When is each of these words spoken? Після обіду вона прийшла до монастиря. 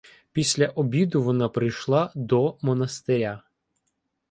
Після 0.31 0.67
обіду 0.67 1.23
вона 1.23 1.49
прийшла 1.49 2.11
до 2.15 2.57
монастиря. 2.61 3.43